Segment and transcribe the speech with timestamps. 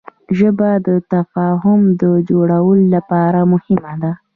[0.37, 4.11] ژبه د تفاهم د جوړولو لپاره مهمه ده